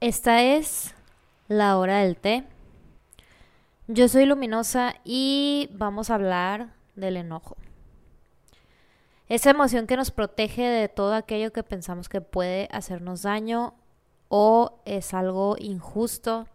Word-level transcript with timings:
Esta 0.00 0.44
es 0.44 0.94
la 1.48 1.76
hora 1.76 1.98
del 1.98 2.16
té. 2.16 2.44
Yo 3.88 4.06
soy 4.06 4.26
Luminosa 4.26 4.94
y 5.02 5.70
vamos 5.72 6.08
a 6.10 6.14
hablar 6.14 6.72
del 6.94 7.16
enojo. 7.16 7.56
Esa 9.28 9.50
emoción 9.50 9.88
que 9.88 9.96
nos 9.96 10.12
protege 10.12 10.62
de 10.62 10.88
todo 10.88 11.14
aquello 11.14 11.52
que 11.52 11.64
pensamos 11.64 12.08
que 12.08 12.20
puede 12.20 12.68
hacernos 12.70 13.22
daño 13.22 13.74
o 14.28 14.78
es 14.84 15.14
algo 15.14 15.56
injusto. 15.58 16.46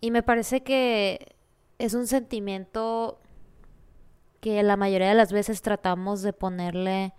Y 0.00 0.10
me 0.10 0.24
parece 0.24 0.64
que 0.64 1.36
es 1.78 1.94
un 1.94 2.08
sentimiento 2.08 3.20
que 4.40 4.64
la 4.64 4.76
mayoría 4.76 5.10
de 5.10 5.14
las 5.14 5.32
veces 5.32 5.62
tratamos 5.62 6.22
de 6.22 6.32
ponerle 6.32 7.14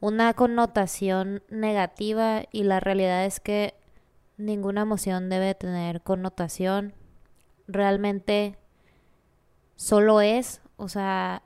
una 0.00 0.32
connotación 0.34 1.42
negativa 1.48 2.44
y 2.52 2.62
la 2.62 2.80
realidad 2.80 3.24
es 3.24 3.40
que 3.40 3.74
ninguna 4.36 4.82
emoción 4.82 5.28
debe 5.28 5.54
tener 5.54 6.02
connotación. 6.02 6.94
Realmente 7.66 8.56
solo 9.76 10.20
es, 10.20 10.60
o 10.76 10.88
sea, 10.88 11.42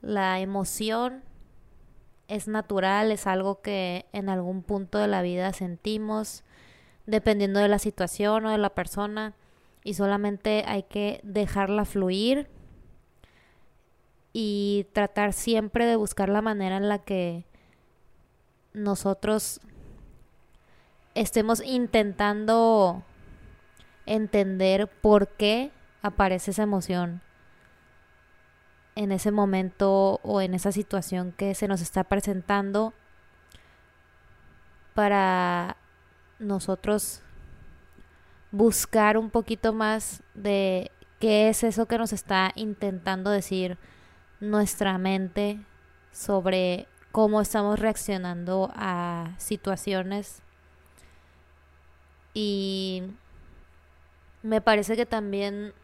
la 0.00 0.40
emoción 0.40 1.22
es 2.28 2.48
natural, 2.48 3.12
es 3.12 3.26
algo 3.26 3.60
que 3.60 4.06
en 4.12 4.28
algún 4.28 4.62
punto 4.62 4.98
de 4.98 5.08
la 5.08 5.22
vida 5.22 5.52
sentimos, 5.52 6.44
dependiendo 7.06 7.60
de 7.60 7.68
la 7.68 7.78
situación 7.78 8.46
o 8.46 8.50
de 8.50 8.58
la 8.58 8.74
persona, 8.74 9.34
y 9.84 9.94
solamente 9.94 10.64
hay 10.66 10.82
que 10.82 11.20
dejarla 11.22 11.84
fluir 11.84 12.48
y 14.32 14.86
tratar 14.92 15.32
siempre 15.32 15.86
de 15.86 15.96
buscar 15.96 16.28
la 16.28 16.42
manera 16.42 16.76
en 16.76 16.88
la 16.88 16.98
que 16.98 17.47
nosotros 18.72 19.60
estemos 21.14 21.62
intentando 21.64 23.02
entender 24.06 24.88
por 24.88 25.28
qué 25.28 25.72
aparece 26.02 26.52
esa 26.52 26.62
emoción 26.62 27.22
en 28.94 29.12
ese 29.12 29.30
momento 29.30 30.20
o 30.22 30.40
en 30.40 30.54
esa 30.54 30.72
situación 30.72 31.32
que 31.32 31.54
se 31.54 31.68
nos 31.68 31.80
está 31.80 32.04
presentando 32.04 32.94
para 34.94 35.76
nosotros 36.38 37.22
buscar 38.50 39.18
un 39.18 39.30
poquito 39.30 39.72
más 39.72 40.22
de 40.34 40.90
qué 41.20 41.48
es 41.48 41.62
eso 41.62 41.86
que 41.86 41.98
nos 41.98 42.12
está 42.12 42.50
intentando 42.54 43.30
decir 43.30 43.78
nuestra 44.40 44.98
mente 44.98 45.60
sobre 46.10 46.88
cómo 47.18 47.40
estamos 47.40 47.80
reaccionando 47.80 48.70
a 48.76 49.34
situaciones. 49.38 50.40
Y 52.32 53.02
me 54.44 54.60
parece 54.60 54.94
que 54.94 55.04
también, 55.04 55.74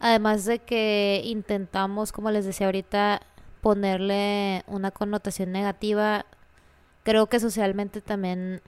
además 0.00 0.46
de 0.46 0.60
que 0.60 1.20
intentamos, 1.26 2.12
como 2.12 2.30
les 2.30 2.46
decía 2.46 2.68
ahorita, 2.68 3.20
ponerle 3.60 4.64
una 4.68 4.90
connotación 4.90 5.52
negativa, 5.52 6.24
creo 7.02 7.26
que 7.26 7.38
socialmente 7.38 8.00
también 8.00 8.62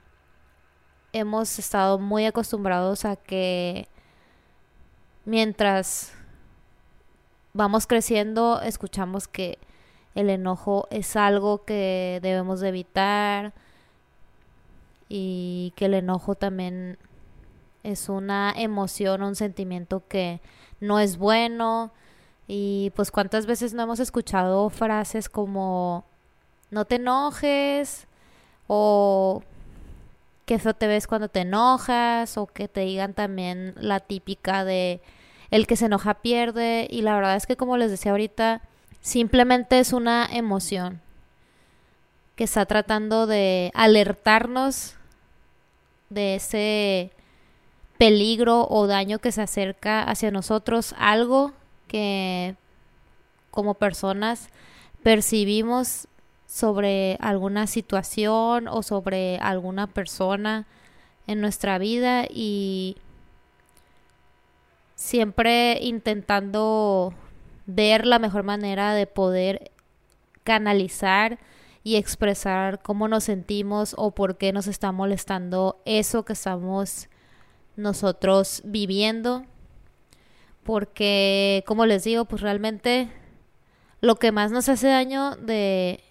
hemos 1.13 1.57
estado 1.57 1.97
muy 1.97 2.27
acostumbrados 2.27 3.05
a 3.05 3.15
que 3.15 3.87
mientras 5.25 6.13
vamos 7.53 7.87
creciendo, 7.87 8.61
escuchamos 8.61 9.27
que 9.27 9.57
el 10.15 10.29
enojo 10.29 10.87
es 10.91 11.15
algo 11.15 11.63
que 11.63 12.19
debemos 12.21 12.59
de 12.59 12.69
evitar 12.69 13.53
y 15.09 15.73
que 15.75 15.85
el 15.85 15.93
enojo 15.93 16.35
también 16.35 16.97
es 17.83 18.09
una 18.09 18.53
emoción, 18.55 19.23
un 19.23 19.35
sentimiento 19.35 20.03
que 20.07 20.41
no 20.79 20.99
es 20.99 21.17
bueno. 21.17 21.91
Y 22.47 22.91
pues 22.95 23.11
cuántas 23.11 23.45
veces 23.45 23.73
no 23.73 23.83
hemos 23.83 23.99
escuchado 23.99 24.69
frases 24.69 25.29
como 25.29 26.05
no 26.71 26.85
te 26.85 26.95
enojes 26.95 28.07
o 28.67 29.43
qué 30.45 30.59
feo 30.59 30.73
te 30.73 30.87
ves 30.87 31.07
cuando 31.07 31.29
te 31.29 31.41
enojas 31.41 32.37
o 32.37 32.47
que 32.47 32.67
te 32.67 32.81
digan 32.81 33.13
también 33.13 33.73
la 33.77 33.99
típica 33.99 34.63
de 34.63 35.01
el 35.51 35.67
que 35.67 35.75
se 35.77 35.85
enoja 35.85 36.15
pierde 36.15 36.87
y 36.89 37.01
la 37.01 37.15
verdad 37.15 37.35
es 37.35 37.45
que 37.45 37.57
como 37.57 37.77
les 37.77 37.91
decía 37.91 38.11
ahorita 38.11 38.61
Simplemente 39.01 39.79
es 39.79 39.93
una 39.93 40.27
emoción 40.31 41.01
que 42.35 42.43
está 42.43 42.65
tratando 42.65 43.25
de 43.25 43.71
alertarnos 43.73 44.95
de 46.09 46.35
ese 46.35 47.11
peligro 47.97 48.67
o 48.69 48.85
daño 48.87 49.19
que 49.19 49.31
se 49.31 49.41
acerca 49.41 50.03
hacia 50.03 50.31
nosotros, 50.31 50.93
algo 50.97 51.53
que 51.87 52.55
como 53.49 53.73
personas 53.73 54.49
percibimos 55.03 56.07
sobre 56.45 57.17
alguna 57.19 57.65
situación 57.65 58.67
o 58.67 58.83
sobre 58.83 59.37
alguna 59.39 59.87
persona 59.87 60.65
en 61.25 61.41
nuestra 61.41 61.77
vida 61.77 62.25
y 62.29 62.97
siempre 64.95 65.79
intentando 65.81 67.13
ver 67.67 68.07
la 68.07 68.17
mejor 68.17 68.43
manera 68.43 68.93
de 68.93 69.05
poder 69.05 69.71
canalizar 70.43 71.37
y 71.83 71.97
expresar 71.97 72.81
cómo 72.81 73.07
nos 73.07 73.25
sentimos 73.25 73.93
o 73.97 74.11
por 74.11 74.37
qué 74.37 74.51
nos 74.51 74.67
está 74.67 74.91
molestando 74.91 75.79
eso 75.85 76.25
que 76.25 76.33
estamos 76.33 77.07
nosotros 77.75 78.61
viviendo. 78.65 79.45
Porque, 80.63 81.63
como 81.65 81.85
les 81.85 82.03
digo, 82.03 82.25
pues 82.25 82.41
realmente 82.41 83.09
lo 84.01 84.15
que 84.15 84.31
más 84.31 84.51
nos 84.51 84.67
hace 84.67 84.87
daño 84.87 85.35
de 85.37 86.03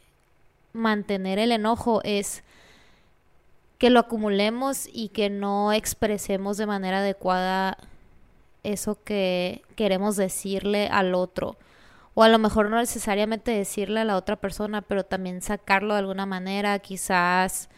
mantener 0.72 1.38
el 1.38 1.52
enojo 1.52 2.00
es 2.04 2.42
que 3.78 3.90
lo 3.90 4.00
acumulemos 4.00 4.88
y 4.90 5.08
que 5.08 5.28
no 5.28 5.72
expresemos 5.72 6.56
de 6.56 6.66
manera 6.66 6.98
adecuada 6.98 7.76
eso 8.72 9.02
que 9.04 9.62
queremos 9.76 10.16
decirle 10.16 10.88
al 10.88 11.14
otro. 11.14 11.56
O 12.14 12.22
a 12.22 12.28
lo 12.28 12.38
mejor 12.38 12.70
no 12.70 12.76
necesariamente 12.76 13.50
decirle 13.50 14.00
a 14.00 14.04
la 14.04 14.16
otra 14.16 14.36
persona, 14.36 14.82
pero 14.82 15.04
también 15.04 15.42
sacarlo 15.42 15.94
de 15.94 16.00
alguna 16.00 16.26
manera, 16.26 16.78
quizás 16.78 17.68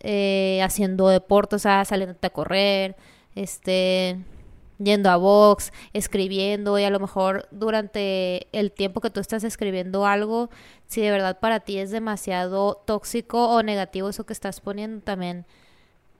eh, 0.00 0.60
haciendo 0.62 1.08
deporte, 1.08 1.56
o 1.56 1.58
sea, 1.58 1.84
saliéndote 1.84 2.26
a 2.26 2.30
correr, 2.30 2.96
este, 3.34 4.18
yendo 4.78 5.10
a 5.10 5.16
box, 5.16 5.72
escribiendo 5.92 6.78
y 6.78 6.84
a 6.84 6.90
lo 6.90 7.00
mejor 7.00 7.48
durante 7.50 8.48
el 8.52 8.72
tiempo 8.72 9.00
que 9.00 9.10
tú 9.10 9.20
estás 9.20 9.44
escribiendo 9.44 10.06
algo, 10.06 10.50
si 10.86 11.00
de 11.00 11.10
verdad 11.10 11.38
para 11.40 11.60
ti 11.60 11.78
es 11.78 11.90
demasiado 11.90 12.82
tóxico 12.86 13.48
o 13.48 13.62
negativo 13.62 14.08
eso 14.08 14.24
que 14.26 14.32
estás 14.32 14.60
poniendo, 14.60 15.02
también 15.02 15.46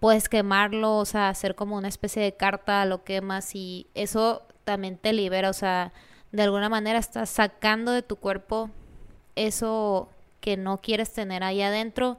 puedes 0.04 0.28
quemarlo, 0.28 0.98
o 0.98 1.06
sea, 1.06 1.30
hacer 1.30 1.54
como 1.54 1.78
una 1.78 1.88
especie 1.88 2.22
de 2.22 2.34
carta, 2.34 2.84
lo 2.84 3.04
quemas 3.04 3.54
y 3.54 3.86
eso 3.94 4.42
también 4.64 4.98
te 4.98 5.14
libera, 5.14 5.48
o 5.48 5.54
sea, 5.54 5.94
de 6.30 6.42
alguna 6.42 6.68
manera 6.68 6.98
estás 6.98 7.30
sacando 7.30 7.90
de 7.90 8.02
tu 8.02 8.16
cuerpo 8.16 8.68
eso 9.34 10.10
que 10.42 10.58
no 10.58 10.82
quieres 10.82 11.10
tener 11.10 11.42
ahí 11.42 11.62
adentro. 11.62 12.18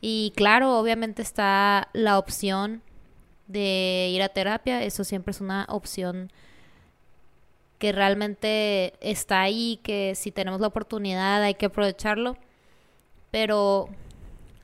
Y 0.00 0.32
claro, 0.34 0.76
obviamente 0.76 1.22
está 1.22 1.86
la 1.92 2.18
opción 2.18 2.82
de 3.46 4.10
ir 4.12 4.22
a 4.24 4.30
terapia, 4.30 4.82
eso 4.82 5.04
siempre 5.04 5.30
es 5.30 5.40
una 5.40 5.66
opción 5.68 6.32
que 7.78 7.92
realmente 7.92 8.94
está 9.00 9.40
ahí, 9.40 9.78
que 9.84 10.16
si 10.16 10.32
tenemos 10.32 10.60
la 10.60 10.66
oportunidad 10.66 11.44
hay 11.44 11.54
que 11.54 11.66
aprovecharlo. 11.66 12.36
Pero 13.30 13.88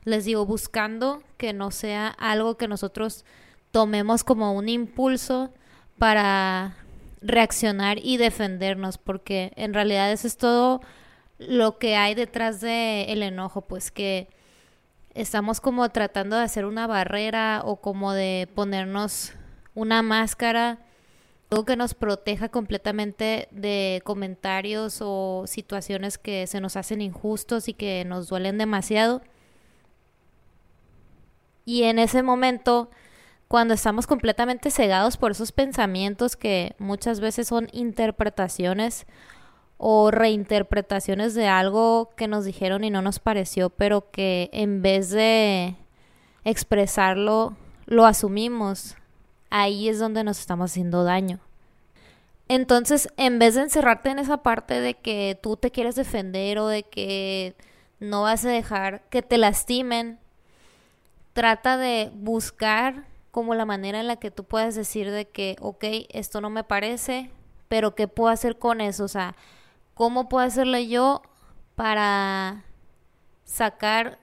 les 0.07 0.25
digo, 0.25 0.47
buscando 0.47 1.21
que 1.37 1.53
no 1.53 1.73
sea 1.73 2.07
algo 2.09 2.57
que 2.57 2.69
nosotros 2.69 3.25
tomemos 3.73 4.23
como 4.23 4.53
un 4.53 4.69
impulso 4.69 5.53
para 5.99 6.77
reaccionar 7.21 7.99
y 8.01 8.17
defendernos, 8.17 8.99
porque 8.99 9.53
en 9.57 9.75
realidad 9.75 10.13
eso 10.13 10.29
es 10.29 10.37
todo 10.37 10.81
lo 11.39 11.79
que 11.79 11.97
hay 11.97 12.15
detrás 12.15 12.61
del 12.61 13.11
el 13.11 13.23
enojo, 13.25 13.63
pues 13.63 13.91
que 13.91 14.29
estamos 15.15 15.61
como 15.61 15.89
tratando 15.89 16.37
de 16.37 16.45
hacer 16.45 16.67
una 16.67 16.87
barrera 16.87 17.63
o 17.65 17.81
como 17.81 18.13
de 18.13 18.49
ponernos 18.55 19.33
una 19.75 20.03
máscara, 20.03 20.79
algo 21.51 21.65
que 21.65 21.75
nos 21.75 21.95
proteja 21.95 22.49
completamente 22.49 23.49
de 23.51 24.03
comentarios 24.05 24.99
o 25.01 25.49
situaciones 25.49 26.17
que 26.17 26.47
se 26.47 26.61
nos 26.61 26.77
hacen 26.77 27.01
injustos 27.01 27.69
y 27.69 27.75
que 27.75 28.05
nos 28.05 28.29
duelen 28.29 28.57
demasiado. 28.57 29.21
Y 31.67 31.83
en 31.83 31.99
ese 31.99 32.23
momento, 32.23 32.89
cuando 33.49 33.75
estamos 33.75 34.07
completamente 34.07 34.71
cegados 34.71 35.19
por 35.19 35.33
esos 35.33 35.53
pensamientos 35.53 36.37
que 36.37 36.75
muchas 36.79 37.21
veces 37.21 37.49
son 37.49 37.69
interpretaciones 37.73 39.05
o 39.77 40.11
reinterpretaciones 40.11 41.35
de 41.35 41.49
algo 41.49 42.11
que 42.17 42.29
nos 42.29 42.45
dijeron 42.45 42.85
y 42.85 42.91
no 42.91 43.03
nos 43.03 43.19
pareció, 43.19 43.69
pero 43.69 44.11
que 44.11 44.49
en 44.53 44.81
vez 44.81 45.11
de 45.11 45.77
expresarlo, 46.45 47.57
lo 47.85 48.07
asumimos, 48.07 48.97
ahí 49.51 49.89
es 49.89 49.99
donde 49.99 50.25
nos 50.25 50.39
estamos 50.39 50.71
haciendo 50.71 51.05
daño. 51.05 51.41
Entonces, 52.49 53.09
en 53.17 53.41
vez 53.41 53.57
de 53.57 53.63
encerrarte 53.63 54.11
en 54.11 54.21
esa 54.21 54.39
parte 54.39 54.81
de 54.81 54.95
que 54.95 55.39
tú 55.43 55.57
te 55.57 55.73
quieres 55.73 55.97
defender 55.97 56.59
o 56.59 56.69
de 56.69 56.85
que 56.85 57.57
no 57.99 58.23
vas 58.23 58.45
a 58.45 58.51
dejar 58.51 59.03
que 59.11 59.23
te 59.23 59.37
lastimen, 59.37 60.21
trata 61.37 61.77
de 61.77 62.11
buscar 62.15 63.05
como 63.31 63.55
la 63.55 63.67
manera 63.67 64.01
en 64.01 64.07
la 64.07 64.17
que 64.17 64.31
tú 64.31 64.45
puedes 64.45 64.75
decir 64.75 65.11
de 65.11 65.29
que, 65.29 65.57
ok, 65.61 65.85
esto 66.09 66.41
no 66.41 66.49
me 66.49 66.65
parece, 66.65 67.31
pero 67.69 67.95
¿qué 67.95 68.09
puedo 68.09 68.31
hacer 68.31 68.59
con 68.59 68.81
eso? 68.81 69.05
O 69.05 69.09
sea, 69.09 69.37
¿cómo 69.93 70.31
puedo 70.31 70.47
hacerle 70.47 70.89
yo 70.89 71.21
para 71.75 72.65
sacar 73.45 74.19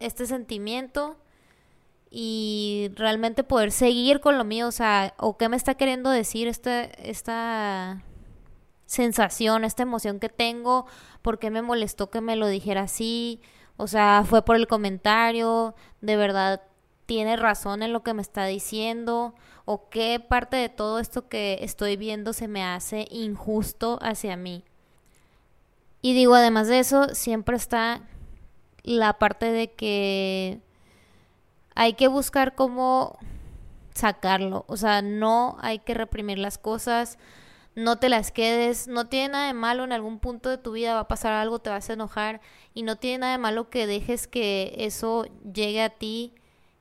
este 0.00 0.24
sentimiento 0.24 1.18
y 2.10 2.90
realmente 2.94 3.44
poder 3.44 3.70
seguir 3.70 4.20
con 4.20 4.38
lo 4.38 4.44
mío, 4.44 4.68
o 4.68 4.72
sea, 4.72 5.12
o 5.18 5.36
qué 5.36 5.50
me 5.50 5.58
está 5.58 5.74
queriendo 5.74 6.08
decir 6.08 6.48
esta, 6.48 6.84
esta 6.84 8.02
sensación, 8.86 9.64
esta 9.64 9.82
emoción 9.82 10.18
que 10.18 10.30
tengo, 10.30 10.86
por 11.20 11.38
qué 11.38 11.50
me 11.50 11.60
molestó 11.60 12.08
que 12.08 12.22
me 12.22 12.36
lo 12.36 12.48
dijera 12.48 12.84
así, 12.84 13.42
o 13.76 13.86
sea, 13.86 14.24
fue 14.26 14.44
por 14.44 14.56
el 14.56 14.66
comentario, 14.66 15.74
de 16.00 16.16
verdad 16.16 16.62
tiene 17.06 17.36
razón 17.36 17.82
en 17.82 17.92
lo 17.92 18.02
que 18.02 18.14
me 18.14 18.22
está 18.22 18.46
diciendo, 18.46 19.34
o 19.64 19.88
qué 19.88 20.20
parte 20.20 20.56
de 20.56 20.68
todo 20.68 20.98
esto 20.98 21.28
que 21.28 21.58
estoy 21.62 21.96
viendo 21.96 22.32
se 22.32 22.48
me 22.48 22.64
hace 22.64 23.06
injusto 23.10 23.98
hacia 24.02 24.36
mí. 24.36 24.64
Y 26.02 26.14
digo, 26.14 26.34
además 26.34 26.68
de 26.68 26.80
eso, 26.80 27.14
siempre 27.14 27.56
está 27.56 28.02
la 28.82 29.14
parte 29.14 29.50
de 29.50 29.72
que 29.72 30.60
hay 31.74 31.94
que 31.94 32.08
buscar 32.08 32.54
cómo 32.54 33.18
sacarlo. 33.94 34.64
O 34.68 34.76
sea, 34.76 35.02
no 35.02 35.56
hay 35.60 35.78
que 35.78 35.94
reprimir 35.94 36.38
las 36.38 36.58
cosas, 36.58 37.18
no 37.74 37.98
te 37.98 38.08
las 38.08 38.30
quedes, 38.30 38.88
no 38.88 39.08
tiene 39.08 39.30
nada 39.30 39.46
de 39.48 39.52
malo 39.52 39.84
en 39.84 39.92
algún 39.92 40.18
punto 40.18 40.48
de 40.48 40.58
tu 40.58 40.72
vida 40.72 40.94
va 40.94 41.00
a 41.00 41.08
pasar 41.08 41.32
algo, 41.32 41.58
te 41.58 41.70
vas 41.70 41.90
a 41.90 41.94
enojar 41.94 42.40
y 42.72 42.82
no 42.82 42.96
tiene 42.96 43.18
nada 43.18 43.32
de 43.32 43.38
malo 43.38 43.70
que 43.70 43.86
dejes 43.86 44.26
que 44.26 44.74
eso 44.78 45.26
llegue 45.52 45.82
a 45.82 45.90
ti 45.90 46.34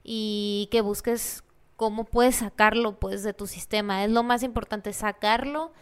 y 0.03 0.67
que 0.71 0.81
busques 0.81 1.43
cómo 1.75 2.05
puedes 2.05 2.37
sacarlo 2.37 2.99
pues 2.99 3.23
de 3.23 3.33
tu 3.33 3.47
sistema. 3.47 4.03
Es 4.03 4.11
lo 4.11 4.23
más 4.23 4.43
importante, 4.43 4.93
sacarlo 4.93 5.73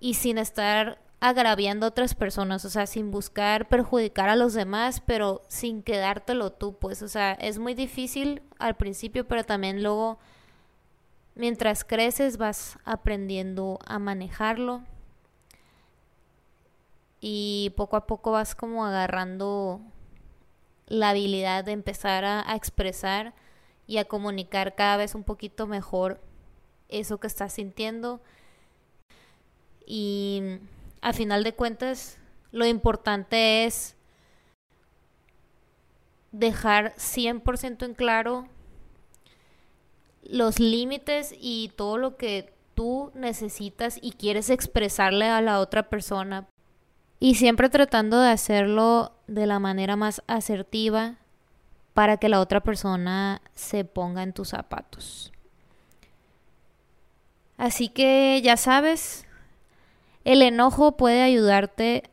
y 0.00 0.14
sin 0.14 0.38
estar 0.38 0.98
agraviando 1.20 1.86
a 1.86 1.90
otras 1.90 2.16
personas, 2.16 2.64
o 2.64 2.70
sea, 2.70 2.86
sin 2.88 3.12
buscar 3.12 3.68
perjudicar 3.68 4.28
a 4.28 4.34
los 4.34 4.54
demás, 4.54 5.00
pero 5.06 5.42
sin 5.46 5.84
quedártelo 5.84 6.50
tú, 6.50 6.76
pues, 6.76 7.00
o 7.02 7.06
sea, 7.06 7.34
es 7.34 7.60
muy 7.60 7.74
difícil 7.74 8.42
al 8.58 8.74
principio, 8.74 9.28
pero 9.28 9.44
también 9.44 9.84
luego, 9.84 10.18
mientras 11.34 11.84
creces, 11.84 12.36
vas 12.36 12.78
aprendiendo 12.84 13.78
a 13.86 13.98
manejarlo 13.98 14.82
y 17.20 17.72
poco 17.76 17.96
a 17.96 18.06
poco 18.06 18.32
vas 18.32 18.54
como 18.54 18.84
agarrando 18.84 19.80
la 20.86 21.10
habilidad 21.10 21.64
de 21.64 21.72
empezar 21.72 22.24
a, 22.24 22.50
a 22.50 22.56
expresar 22.56 23.34
y 23.86 23.98
a 23.98 24.04
comunicar 24.04 24.74
cada 24.74 24.96
vez 24.96 25.14
un 25.14 25.24
poquito 25.24 25.66
mejor 25.66 26.20
eso 26.88 27.18
que 27.18 27.26
estás 27.26 27.52
sintiendo. 27.54 28.20
Y 29.86 30.58
a 31.00 31.12
final 31.12 31.44
de 31.44 31.54
cuentas, 31.54 32.18
lo 32.52 32.66
importante 32.66 33.64
es 33.64 33.96
dejar 36.32 36.94
100% 36.96 37.84
en 37.84 37.94
claro 37.94 38.48
los 40.22 40.58
límites 40.60 41.34
y 41.38 41.72
todo 41.76 41.98
lo 41.98 42.16
que 42.16 42.52
tú 42.74 43.10
necesitas 43.14 43.98
y 44.00 44.12
quieres 44.12 44.50
expresarle 44.50 45.26
a 45.26 45.40
la 45.40 45.60
otra 45.60 45.88
persona. 45.88 46.48
Y 47.20 47.36
siempre 47.36 47.68
tratando 47.68 48.20
de 48.20 48.30
hacerlo 48.30 49.12
de 49.26 49.46
la 49.46 49.58
manera 49.58 49.96
más 49.96 50.22
asertiva 50.26 51.16
para 51.94 52.16
que 52.16 52.28
la 52.28 52.40
otra 52.40 52.60
persona 52.60 53.42
se 53.54 53.84
ponga 53.84 54.22
en 54.22 54.32
tus 54.32 54.48
zapatos. 54.48 55.32
Así 57.56 57.88
que 57.88 58.40
ya 58.42 58.56
sabes, 58.56 59.26
el 60.24 60.42
enojo 60.42 60.96
puede 60.96 61.22
ayudarte 61.22 62.04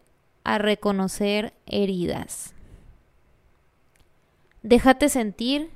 a 0.43 0.57
reconocer 0.57 1.53
heridas. 1.65 2.53
Déjate 4.61 5.09
sentir 5.09 5.71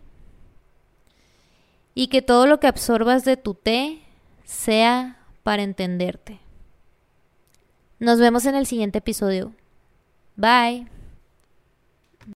y 1.96 2.08
que 2.08 2.22
todo 2.22 2.48
lo 2.48 2.60
que 2.60 2.68
absorbas 2.68 3.26
de 3.26 3.38
tu 3.38 3.54
té 3.54 4.02
sea 4.44 5.18
para 5.44 5.64
entenderte. 5.64 6.40
Nos 8.00 8.20
vemos 8.20 8.46
en 8.46 8.56
el 8.56 8.66
siguiente 8.66 9.00
episodio. 9.00 9.54
Bye. 10.36 10.88